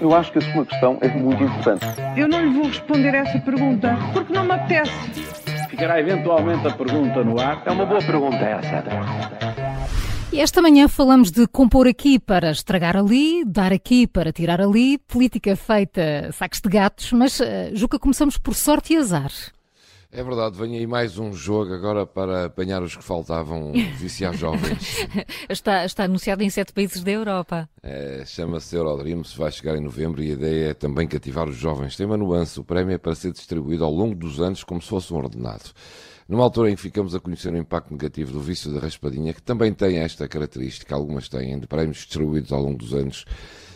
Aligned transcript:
Eu 0.00 0.14
acho 0.14 0.32
que 0.32 0.38
a 0.38 0.52
sua 0.52 0.66
questão 0.66 0.98
é 1.00 1.08
muito 1.08 1.42
importante. 1.42 1.86
Eu 2.16 2.28
não 2.28 2.44
lhe 2.44 2.52
vou 2.52 2.66
responder 2.66 3.14
essa 3.14 3.38
pergunta 3.38 3.96
porque 4.12 4.32
não 4.32 4.44
me 4.44 4.52
apetece. 4.52 4.92
Ficará 5.70 6.00
eventualmente 6.00 6.66
a 6.66 6.72
pergunta 6.72 7.22
no 7.24 7.40
ar. 7.40 7.62
É 7.64 7.70
uma 7.70 7.86
boa 7.86 8.02
pergunta 8.02 8.36
essa. 8.36 8.84
E 10.32 10.40
esta 10.40 10.60
manhã 10.60 10.88
falamos 10.88 11.30
de 11.30 11.46
compor 11.46 11.86
aqui 11.86 12.18
para 12.18 12.50
estragar 12.50 12.96
ali, 12.96 13.44
dar 13.46 13.72
aqui 13.72 14.06
para 14.06 14.32
tirar 14.32 14.60
ali, 14.60 14.98
política 14.98 15.54
feita 15.56 16.30
sacos 16.32 16.60
de 16.60 16.68
gatos, 16.68 17.12
mas 17.12 17.38
uh, 17.38 17.44
Juca, 17.72 17.98
começamos 17.98 18.36
por 18.36 18.54
sorte 18.54 18.94
e 18.94 18.96
azar. 18.96 19.30
É 20.16 20.22
verdade, 20.22 20.56
vem 20.56 20.76
aí 20.76 20.86
mais 20.86 21.18
um 21.18 21.32
jogo 21.32 21.74
agora 21.74 22.06
para 22.06 22.44
apanhar 22.44 22.80
os 22.84 22.94
que 22.94 23.02
faltavam 23.02 23.72
viciar 23.98 24.32
jovens. 24.32 25.04
está, 25.50 25.84
está 25.84 26.04
anunciado 26.04 26.40
em 26.44 26.48
sete 26.48 26.72
países 26.72 27.02
da 27.02 27.10
Europa. 27.10 27.68
É, 27.82 28.22
Chama-se 28.24 28.76
Eurodreams, 28.76 29.34
vai 29.34 29.50
chegar 29.50 29.74
em 29.74 29.80
novembro 29.80 30.22
e 30.22 30.30
a 30.30 30.34
ideia 30.34 30.70
é 30.70 30.74
também 30.74 31.08
cativar 31.08 31.48
os 31.48 31.56
jovens. 31.56 31.96
Tem 31.96 32.06
uma 32.06 32.16
nuance, 32.16 32.60
o 32.60 32.64
prémio 32.64 32.94
é 32.94 32.98
para 32.98 33.12
ser 33.16 33.32
distribuído 33.32 33.84
ao 33.84 33.90
longo 33.90 34.14
dos 34.14 34.40
anos 34.40 34.62
como 34.62 34.80
se 34.80 34.88
fosse 34.88 35.12
um 35.12 35.16
ordenado. 35.16 35.72
Numa 36.28 36.44
altura 36.44 36.70
em 36.70 36.76
que 36.76 36.82
ficamos 36.82 37.12
a 37.16 37.18
conhecer 37.18 37.52
o 37.52 37.56
impacto 37.56 37.90
negativo 37.90 38.30
do 38.30 38.40
vício 38.40 38.72
da 38.72 38.78
raspadinha, 38.78 39.34
que 39.34 39.42
também 39.42 39.74
tem 39.74 39.98
esta 39.98 40.28
característica, 40.28 40.94
algumas 40.94 41.28
têm, 41.28 41.58
de 41.58 41.66
prémios 41.66 41.96
distribuídos 41.96 42.52
ao 42.52 42.62
longo 42.62 42.78
dos 42.78 42.94
anos, 42.94 43.24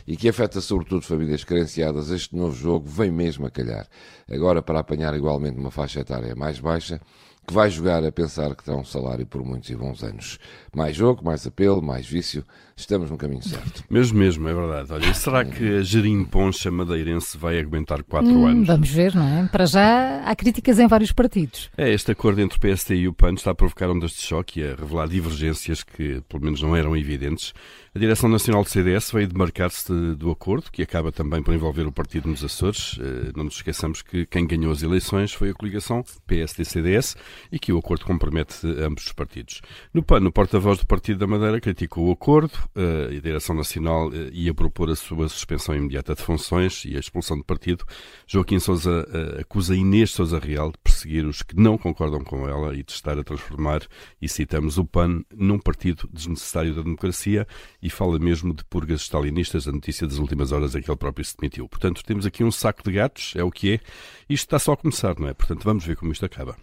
e 0.09 0.17
que 0.17 0.31
afeta 0.31 0.59
sobretudo 0.63 1.03
famílias 1.03 1.45
carenciadas, 1.45 2.11
este 2.11 2.35
novo 2.35 2.57
jogo 2.57 2.89
vem 2.89 3.11
mesmo 3.11 3.47
a 3.47 3.51
calhar. 3.51 3.87
Agora 4.27 4.63
para 4.63 4.81
apanhar 4.81 5.15
igualmente 5.15 5.59
uma 5.59 5.71
faixa 5.71 6.01
etária 6.01 6.35
mais 6.35 6.59
baixa, 6.59 6.99
que 7.49 7.55
vai 7.55 7.71
jogar 7.71 8.05
a 8.05 8.13
pensar 8.13 8.55
que 8.55 8.63
terá 8.63 8.77
um 8.77 8.85
salário 8.85 9.27
por 9.27 9.43
muitos 9.43 9.71
e 9.71 9.75
bons 9.75 10.03
anos. 10.05 10.39
Mais 10.77 10.95
jogo, 10.95 11.25
mais 11.25 11.47
apelo, 11.47 11.81
mais 11.81 12.07
vício, 12.07 12.45
estamos 12.77 13.11
no 13.11 13.17
caminho 13.17 13.43
certo. 13.43 13.83
Mesmo, 13.89 14.19
mesmo, 14.19 14.47
é 14.47 14.53
verdade. 14.53 14.93
Olha, 14.93 15.15
será 15.15 15.45
que 15.47 15.79
a 15.79 15.83
Gerim 15.83 16.25
Poncha 16.25 16.71
Madeirense 16.71 17.39
vai 17.39 17.59
aguentar 17.59 18.03
quatro 18.03 18.31
hum, 18.31 18.47
anos? 18.47 18.67
Vamos 18.67 18.91
ver, 18.91 19.15
não 19.15 19.27
é? 19.27 19.49
Para 19.49 19.65
já 19.65 20.23
há 20.27 20.37
críticas 20.37 20.79
em 20.79 20.87
vários 20.87 21.11
partidos. 21.11 21.71
É, 21.79 21.91
este 21.91 22.13
acordo 22.13 22.43
entre 22.43 22.59
o 22.59 22.61
PST 22.61 22.95
e 22.95 23.09
o 23.09 23.15
PAN 23.15 23.33
está 23.33 23.53
a 23.53 23.55
provocar 23.55 23.89
ondas 23.89 24.11
de 24.11 24.21
choque 24.21 24.61
e 24.61 24.65
a 24.65 24.75
revelar 24.75 25.09
divergências 25.09 25.83
que, 25.83 26.21
pelo 26.29 26.45
menos, 26.45 26.61
não 26.61 26.77
eram 26.77 26.95
evidentes. 26.95 27.55
A 27.95 27.99
Direção 27.99 28.29
Nacional 28.29 28.63
do 28.63 28.69
CDS 28.69 29.11
veio 29.11 29.27
demarcar-se 29.27 29.93
do 30.15 30.31
acordo, 30.31 30.71
que 30.71 30.83
acaba 30.83 31.11
também 31.11 31.43
por 31.43 31.55
envolver 31.55 31.87
o 31.87 31.93
partido 31.93 32.29
nos 32.29 32.45
Açores. 32.45 32.99
Eh, 33.01 33.33
não 33.35 33.45
nos 33.45 33.57
esqueçamos 33.57 34.03
que 34.03 34.27
quem 34.27 34.47
ganhou 34.47 34.71
as 34.71 34.83
eleições 34.83 35.33
foi 35.33 35.51
a 35.51 35.55
coligação 35.55 36.05
PSD-CDS 36.27 37.17
e 37.51 37.59
que 37.59 37.73
o 37.73 37.79
acordo 37.79 38.05
compromete 38.05 38.67
ambos 38.81 39.07
os 39.07 39.13
partidos. 39.13 39.61
No 39.93 40.03
PAN, 40.03 40.27
o 40.27 40.33
porta-voz 40.33 40.79
do 40.79 40.87
Partido 40.87 41.19
da 41.19 41.27
Madeira 41.27 41.61
criticou 41.61 42.09
o 42.09 42.13
acordo, 42.13 42.53
eh, 42.75 43.17
a 43.17 43.21
Direção 43.21 43.55
Nacional 43.55 44.11
eh, 44.13 44.31
ia 44.33 44.55
propor 44.55 44.91
a 44.91 44.97
sua 44.97 45.29
suspensão 45.29 45.75
imediata 45.75 46.15
de 46.15 46.23
funções 46.23 46.85
e 46.85 46.97
a 46.97 47.01
expulsão 47.01 47.37
do 47.37 47.45
partido. 47.45 47.85
Joaquim 48.27 48.59
Sousa 48.59 49.07
acusa 49.41 49.75
Inês 49.75 50.11
Sousa 50.11 50.39
Real 50.39 50.71
de 50.71 50.79
perseguir 50.79 51.25
os 51.25 51.43
que 51.43 51.57
não 51.57 51.79
concordam 51.79 52.23
com 52.23 52.49
ela 52.49 52.75
e 52.75 52.83
de 52.83 52.93
estar 52.93 53.19
a 53.19 53.25
transformar, 53.25 53.83
e 54.21 54.29
citamos, 54.29 54.79
o 54.79 54.85
PAN 54.85 55.23
num 55.35 55.59
partido 55.59 56.09
desnecessário 56.13 56.75
da 56.75 56.83
democracia 56.83 57.47
e 57.83 57.91
fala 57.91 58.19
mesmo 58.19 58.55
de 58.55 58.65
purgas 58.65 59.03
stalinistas. 59.03 59.69
A 59.69 59.73
notícia 59.73 60.07
das 60.07 60.19
últimas 60.19 60.53
horas 60.53 60.75
é 60.75 60.81
que 60.81 60.91
ele 60.91 60.97
próprio 60.97 61.25
se 61.25 61.37
demitiu. 61.37 61.69
Portanto, 61.69 62.03
temos 62.05 62.27
aqui 62.27 62.45
um 62.45 62.51
saco 62.51 62.83
de 62.83 62.93
gatos, 62.93 63.35
é 63.37 63.45
o 63.45 63.51
que 63.51 63.75
é. 63.75 63.81
Isto 64.29 64.45
está 64.45 64.59
só 64.59 64.73
a 64.73 64.77
começar, 64.77 65.19
não 65.19 65.29
é? 65.29 65.35
Portanto, 65.35 65.65
vamos 65.65 65.85
ver 65.85 65.97
como 65.97 66.13
isto 66.13 66.25
acaba. 66.25 66.57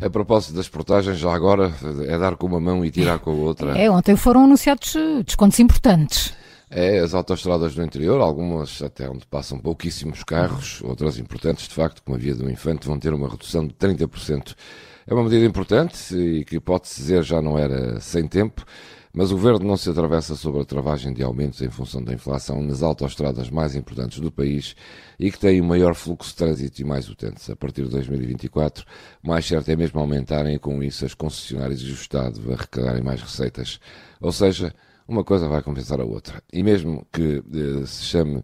A 0.00 0.08
propósito 0.08 0.54
das 0.54 0.68
portagens, 0.68 1.18
já 1.18 1.32
agora 1.32 1.72
é 2.06 2.18
dar 2.18 2.36
com 2.36 2.46
uma 2.46 2.60
mão 2.60 2.84
e 2.84 2.90
tirar 2.90 3.18
com 3.18 3.30
a 3.30 3.34
outra. 3.34 3.76
É, 3.76 3.90
ontem 3.90 4.14
foram 4.16 4.44
anunciados 4.44 4.94
eh, 4.94 5.22
descontos 5.24 5.58
importantes. 5.58 6.34
É, 6.70 6.98
as 6.98 7.14
autoestradas 7.14 7.74
do 7.74 7.82
interior, 7.82 8.20
algumas 8.20 8.82
até 8.82 9.08
onde 9.08 9.26
passam 9.26 9.58
pouquíssimos 9.58 10.22
carros, 10.22 10.82
outras 10.82 11.18
importantes, 11.18 11.66
de 11.66 11.74
facto, 11.74 12.02
como 12.02 12.16
a 12.16 12.20
Via 12.20 12.34
do 12.34 12.50
Infante, 12.50 12.86
vão 12.86 12.98
ter 12.98 13.14
uma 13.14 13.28
redução 13.28 13.66
de 13.66 13.72
30%. 13.74 14.54
É 15.06 15.14
uma 15.14 15.24
medida 15.24 15.46
importante 15.46 16.14
e 16.14 16.44
que 16.44 16.60
pode-se 16.60 17.00
dizer 17.00 17.22
já 17.22 17.40
não 17.40 17.58
era 17.58 17.98
sem 18.00 18.28
tempo, 18.28 18.66
mas 19.18 19.32
o 19.32 19.34
governo 19.34 19.66
não 19.66 19.76
se 19.76 19.90
atravessa 19.90 20.36
sobre 20.36 20.62
a 20.62 20.64
travagem 20.64 21.12
de 21.12 21.24
aumentos 21.24 21.60
em 21.60 21.68
função 21.68 22.00
da 22.00 22.14
inflação 22.14 22.62
nas 22.62 22.84
autoestradas 22.84 23.50
mais 23.50 23.74
importantes 23.74 24.20
do 24.20 24.30
país 24.30 24.76
e 25.18 25.32
que 25.32 25.40
têm 25.40 25.60
o 25.60 25.64
maior 25.64 25.96
fluxo 25.96 26.30
de 26.30 26.36
trânsito 26.36 26.80
e 26.80 26.84
mais 26.84 27.08
utentes. 27.08 27.50
A 27.50 27.56
partir 27.56 27.82
de 27.82 27.90
2024, 27.90 28.84
mais 29.20 29.44
certo 29.44 29.68
é 29.70 29.74
mesmo 29.74 29.98
aumentarem 29.98 30.54
e 30.54 30.58
com 30.60 30.80
isso 30.84 31.04
as 31.04 31.14
concessionárias 31.14 31.80
e 31.80 31.86
o 31.86 31.94
Estado 31.94 32.40
arrecadarem 32.52 33.02
mais 33.02 33.20
receitas. 33.20 33.80
Ou 34.20 34.30
seja, 34.30 34.72
uma 35.08 35.24
coisa 35.24 35.48
vai 35.48 35.62
compensar 35.62 36.00
a 36.00 36.04
outra. 36.04 36.40
E 36.52 36.62
mesmo 36.62 37.04
que 37.12 37.42
eh, 37.52 37.86
se 37.86 38.04
chame, 38.04 38.40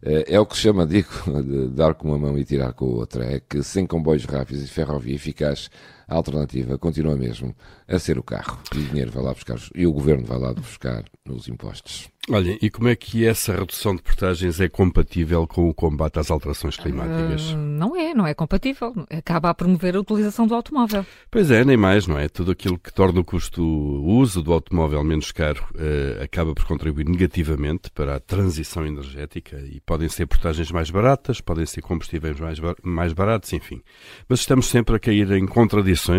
eh, 0.00 0.26
é 0.28 0.38
o 0.38 0.46
que 0.46 0.54
se 0.54 0.62
chama, 0.62 0.86
digo, 0.86 1.08
de 1.42 1.70
dar 1.70 1.94
com 1.94 2.06
uma 2.06 2.18
mão 2.18 2.38
e 2.38 2.44
tirar 2.44 2.72
com 2.72 2.84
a 2.84 2.88
outra, 2.88 3.24
é 3.24 3.40
que 3.40 3.64
sem 3.64 3.84
comboios 3.84 4.26
rápidos 4.26 4.62
e 4.62 4.68
ferrovia 4.68 5.16
eficaz, 5.16 5.68
a 6.08 6.14
alternativa 6.14 6.78
continua 6.78 7.16
mesmo 7.16 7.54
a 7.88 7.98
ser 7.98 8.18
o 8.18 8.22
carro. 8.22 8.58
E 8.74 8.78
o 8.78 8.82
dinheiro 8.84 9.10
vai 9.10 9.22
lá 9.22 9.32
buscar, 9.32 9.58
e 9.74 9.86
o 9.86 9.92
governo 9.92 10.24
vai 10.24 10.38
lá 10.38 10.52
buscar 10.52 11.04
nos 11.26 11.48
impostos. 11.48 12.08
Olha, 12.30 12.56
e 12.60 12.70
como 12.70 12.88
é 12.88 12.96
que 12.96 13.26
essa 13.26 13.54
redução 13.54 13.94
de 13.94 14.00
portagens 14.00 14.58
é 14.58 14.66
compatível 14.66 15.46
com 15.46 15.68
o 15.68 15.74
combate 15.74 16.18
às 16.18 16.30
alterações 16.30 16.74
climáticas? 16.74 17.50
Uh, 17.50 17.56
não 17.56 17.94
é, 17.94 18.14
não 18.14 18.26
é 18.26 18.32
compatível. 18.32 18.94
Acaba 19.10 19.50
a 19.50 19.54
promover 19.54 19.94
a 19.94 20.00
utilização 20.00 20.46
do 20.46 20.54
automóvel. 20.54 21.04
Pois 21.30 21.50
é, 21.50 21.62
nem 21.66 21.76
mais, 21.76 22.06
não 22.06 22.18
é? 22.18 22.26
Tudo 22.26 22.52
aquilo 22.52 22.78
que 22.78 22.90
torna 22.90 23.20
o 23.20 23.24
custo 23.24 23.62
o 23.62 24.16
uso 24.16 24.42
do 24.42 24.54
automóvel 24.54 25.04
menos 25.04 25.32
caro 25.32 25.62
uh, 25.74 26.22
acaba 26.22 26.54
por 26.54 26.64
contribuir 26.64 27.06
negativamente 27.06 27.90
para 27.90 28.16
a 28.16 28.20
transição 28.20 28.86
energética 28.86 29.58
e 29.58 29.80
podem 29.80 30.08
ser 30.08 30.26
portagens 30.26 30.70
mais 30.70 30.90
baratas, 30.90 31.42
podem 31.42 31.66
ser 31.66 31.82
combustíveis 31.82 32.40
mais, 32.40 32.58
bar 32.58 32.74
mais 32.82 33.12
baratos, 33.12 33.52
enfim. 33.52 33.82
Mas 34.26 34.40
estamos 34.40 34.66
sempre 34.66 34.96
a 34.96 34.98
cair 34.98 35.30
em 35.32 35.46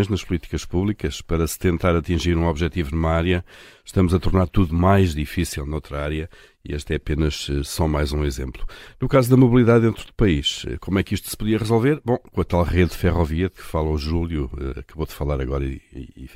nas 0.09 0.23
políticas 0.23 0.63
públicas 0.65 1.21
para 1.21 1.45
se 1.45 1.59
tentar 1.59 1.95
atingir 1.95 2.37
um 2.37 2.47
objetivo 2.47 2.91
numa 2.95 3.11
área, 3.11 3.45
estamos 3.83 4.13
a 4.13 4.19
tornar 4.19 4.47
tudo 4.47 4.73
mais 4.73 5.13
difícil 5.13 5.65
noutra 5.65 6.01
área 6.01 6.29
e 6.63 6.73
este 6.73 6.93
é 6.93 6.95
apenas 6.95 7.47
eh, 7.49 7.61
só 7.63 7.87
mais 7.87 8.11
um 8.11 8.25
exemplo. 8.25 8.65
No 8.99 9.07
caso 9.07 9.29
da 9.29 9.37
mobilidade 9.37 9.85
dentro 9.85 10.05
do 10.05 10.13
país, 10.13 10.65
eh, 10.67 10.77
como 10.79 10.97
é 10.97 11.03
que 11.03 11.13
isto 11.13 11.29
se 11.29 11.37
podia 11.37 11.59
resolver? 11.59 12.01
Bom, 12.03 12.17
com 12.17 12.41
a 12.41 12.43
tal 12.43 12.63
rede 12.63 12.91
de 12.91 12.97
ferrovia 12.97 13.49
de 13.49 13.55
que 13.55 13.61
fala 13.61 13.89
o 13.89 13.97
Júlio, 13.97 14.49
eh, 14.59 14.79
acabou 14.79 15.05
de 15.05 15.13
falar 15.13 15.39
agora 15.39 15.63
e, 15.63 15.81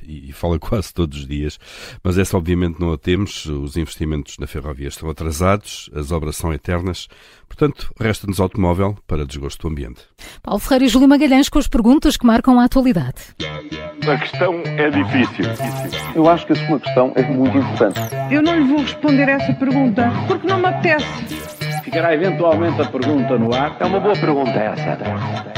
e, 0.03 0.29
e, 0.29 0.31
fala 0.31 0.57
quase 0.59 0.93
todos 0.93 1.19
os 1.19 1.27
dias, 1.27 1.59
mas 2.03 2.17
essa 2.17 2.37
obviamente 2.37 2.79
não 2.79 2.91
a 2.93 2.97
temos, 2.97 3.45
os 3.45 3.77
investimentos 3.77 4.37
na 4.37 4.47
ferrovia 4.47 4.87
estão 4.87 5.09
atrasados, 5.09 5.89
as 5.93 6.11
obras 6.11 6.35
são 6.35 6.53
eternas, 6.53 7.07
portanto, 7.47 7.91
resta-nos 7.99 8.39
automóvel 8.39 8.97
para 9.07 9.25
desgosto 9.25 9.67
do 9.67 9.71
ambiente. 9.71 10.01
Paulo 10.41 10.59
Ferreira 10.59 10.85
e 10.85 10.89
Júlio 10.89 11.07
Magalhães 11.07 11.49
com 11.49 11.59
as 11.59 11.67
perguntas 11.67 12.17
que 12.17 12.25
marcam 12.25 12.59
a 12.59 12.65
atualidade. 12.65 13.35
A 14.07 14.17
questão 14.17 14.61
é 14.65 14.89
difícil. 14.89 15.45
Eu 16.15 16.27
acho 16.29 16.45
que 16.47 16.53
a 16.53 16.67
sua 16.67 16.79
questão 16.79 17.11
é 17.15 17.23
muito 17.23 17.57
importante. 17.57 17.99
Eu 18.31 18.41
não 18.41 18.57
lhe 18.57 18.65
vou 18.65 18.81
responder 18.81 19.29
essa 19.29 19.53
pergunta 19.53 20.11
porque 20.27 20.47
não 20.47 20.59
me 20.59 20.67
apetece. 20.67 21.05
Ficará 21.83 22.13
eventualmente 22.13 22.81
a 22.81 22.85
pergunta 22.85 23.37
no 23.37 23.53
ar. 23.53 23.75
É 23.79 23.85
uma 23.85 23.99
boa 23.99 24.15
pergunta 24.15 24.51
essa. 24.51 25.48